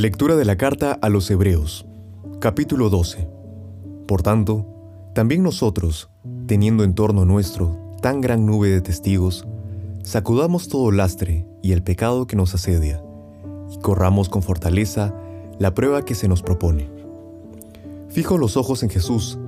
[0.00, 1.84] Lectura de la carta a los Hebreos,
[2.38, 3.28] capítulo 12.
[4.08, 4.64] Por tanto,
[5.14, 6.08] también nosotros,
[6.46, 9.46] teniendo en torno nuestro tan gran nube de testigos,
[10.02, 13.02] sacudamos todo lastre y el pecado que nos asedia,
[13.70, 15.14] y corramos con fortaleza
[15.58, 16.88] la prueba que se nos propone.
[18.08, 19.38] Fijo los ojos en Jesús,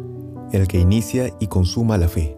[0.52, 2.36] el que inicia y consuma la fe,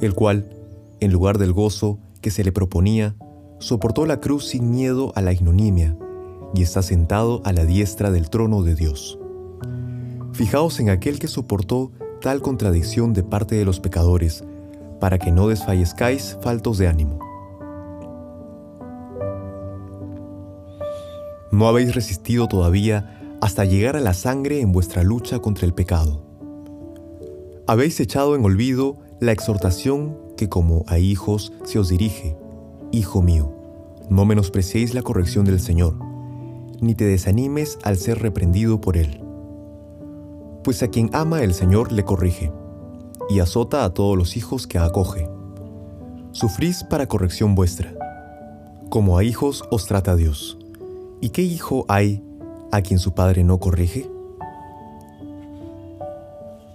[0.00, 0.50] el cual,
[0.98, 3.14] en lugar del gozo que se le proponía,
[3.60, 5.96] soportó la cruz sin miedo a la ignominia,
[6.54, 9.18] y está sentado a la diestra del trono de Dios.
[10.32, 14.44] Fijaos en aquel que soportó tal contradicción de parte de los pecadores,
[15.00, 17.18] para que no desfallezcáis faltos de ánimo.
[21.50, 26.22] No habéis resistido todavía hasta llegar a la sangre en vuestra lucha contra el pecado.
[27.66, 32.36] Habéis echado en olvido la exhortación que como a hijos se os dirige,
[32.90, 33.52] Hijo mío,
[34.08, 36.13] no menospreciéis la corrección del Señor
[36.84, 39.20] ni te desanimes al ser reprendido por él.
[40.62, 42.52] Pues a quien ama el Señor le corrige,
[43.28, 45.28] y azota a todos los hijos que acoge.
[46.32, 47.94] Sufrís para corrección vuestra.
[48.90, 50.58] Como a hijos os trata Dios.
[51.20, 52.22] ¿Y qué hijo hay
[52.70, 54.10] a quien su padre no corrige?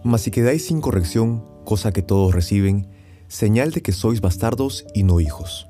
[0.04, 2.88] Mas si quedáis sin corrección, cosa que todos reciben,
[3.28, 5.68] señal de que sois bastardos y no hijos.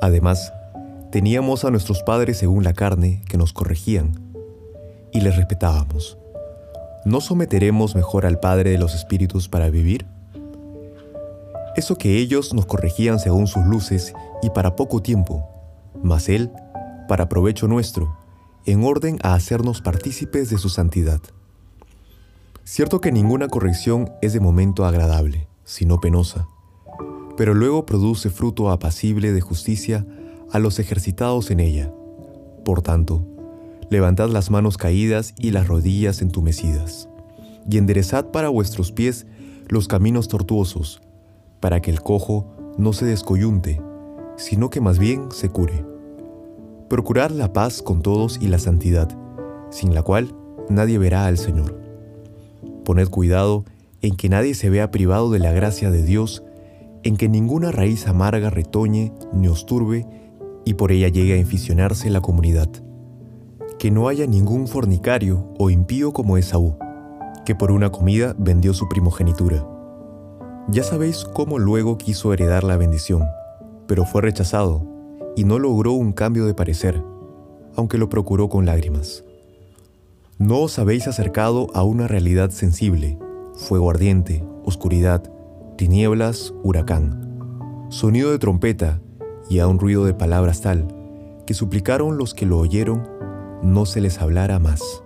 [0.00, 0.52] Además,
[1.10, 4.20] Teníamos a nuestros padres según la carne que nos corregían
[5.10, 6.18] y les respetábamos.
[7.06, 10.06] ¿No someteremos mejor al Padre de los Espíritus para vivir?
[11.76, 15.48] Eso que ellos nos corregían según sus luces y para poco tiempo,
[16.02, 16.50] mas Él,
[17.08, 18.14] para provecho nuestro,
[18.66, 21.22] en orden a hacernos partícipes de su santidad.
[22.64, 26.48] Cierto que ninguna corrección es de momento agradable, sino penosa,
[27.38, 30.04] pero luego produce fruto apacible de justicia
[30.52, 31.92] a los ejercitados en ella.
[32.64, 33.22] Por tanto,
[33.90, 37.08] levantad las manos caídas y las rodillas entumecidas,
[37.70, 39.26] y enderezad para vuestros pies
[39.68, 41.00] los caminos tortuosos,
[41.60, 43.80] para que el cojo no se descoyunte,
[44.36, 45.84] sino que más bien se cure.
[46.88, 49.08] Procurad la paz con todos y la santidad,
[49.70, 50.34] sin la cual
[50.70, 51.78] nadie verá al Señor.
[52.84, 53.64] Poned cuidado
[54.00, 56.42] en que nadie se vea privado de la gracia de Dios,
[57.02, 60.06] en que ninguna raíz amarga retoñe ni os turbe,
[60.68, 62.68] y por ella llegue a inficionarse la comunidad.
[63.78, 66.76] Que no haya ningún fornicario o impío como Esaú,
[67.46, 69.66] que por una comida vendió su primogenitura.
[70.68, 73.22] Ya sabéis cómo luego quiso heredar la bendición,
[73.86, 74.84] pero fue rechazado
[75.36, 77.02] y no logró un cambio de parecer,
[77.74, 79.24] aunque lo procuró con lágrimas.
[80.36, 83.18] No os habéis acercado a una realidad sensible,
[83.54, 85.32] fuego ardiente, oscuridad,
[85.78, 89.00] tinieblas, huracán, sonido de trompeta
[89.48, 90.86] y a un ruido de palabras tal
[91.46, 93.08] que suplicaron los que lo oyeron
[93.62, 95.02] no se les hablara más.